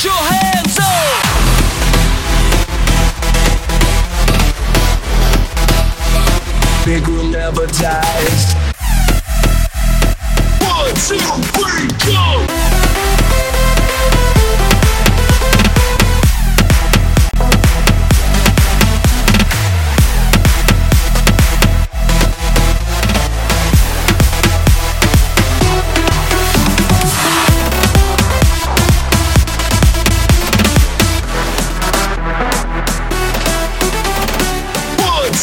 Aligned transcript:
Put 0.00 0.06
your 0.06 0.14
hands 0.14 0.78
up. 0.80 0.86
Big 6.86 7.06
room 7.06 7.32
never 7.32 7.66
dies. 7.66 8.54
One, 10.62 10.94
two, 10.94 11.18
three, 11.52 11.88
go! 12.06 12.89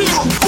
One, 0.00 0.30
two, 0.30 0.39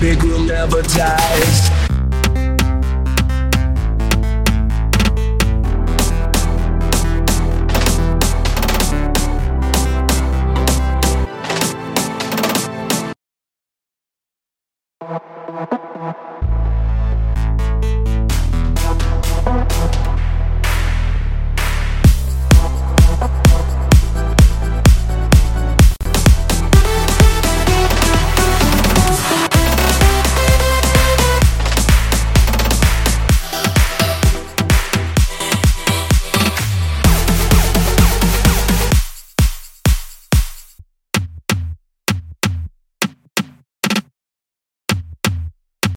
Big 0.00 0.22
room 0.22 0.46
never 0.46 0.80
dies. 0.82 1.87